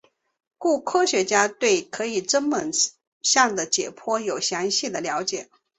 [0.57, 1.67] 故科学家可
[2.07, 2.71] 以对真猛玛
[3.21, 5.47] 象的解剖有详细的了解。